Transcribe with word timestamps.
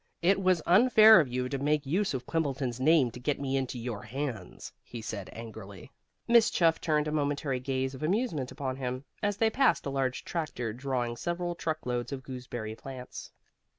"It 0.23 0.41
was 0.41 0.63
unfair 0.65 1.19
of 1.19 1.27
you 1.27 1.47
to 1.47 1.59
make 1.59 1.85
use 1.85 2.15
of 2.15 2.25
Quimbleton's 2.25 2.79
name 2.79 3.11
to 3.11 3.19
get 3.19 3.39
me 3.39 3.55
into 3.55 3.77
your 3.77 4.01
hands," 4.01 4.73
he 4.81 4.99
said 4.99 5.29
angrily. 5.31 5.91
Miss 6.27 6.49
Chuff 6.49 6.81
turned 6.81 7.07
a 7.07 7.11
momentary 7.11 7.59
gaze 7.59 7.93
of 7.93 8.01
amusement 8.01 8.51
upon 8.51 8.77
him, 8.77 9.05
as 9.21 9.37
they 9.37 9.51
passed 9.51 9.85
a 9.85 9.91
large 9.91 10.25
tractor 10.25 10.73
drawing 10.73 11.17
several 11.17 11.53
truckloads 11.53 12.11
of 12.11 12.23
gooseberry 12.23 12.73
plants. 12.73 13.31